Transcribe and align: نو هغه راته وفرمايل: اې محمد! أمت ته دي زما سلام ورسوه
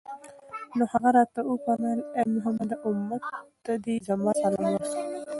نو 0.77 0.83
هغه 0.93 1.09
راته 1.17 1.39
وفرمايل: 1.49 1.99
اې 2.17 2.23
محمد! 2.35 2.71
أمت 2.87 3.23
ته 3.63 3.71
دي 3.83 3.95
زما 4.07 4.31
سلام 4.41 4.69
ورسوه 4.73 5.05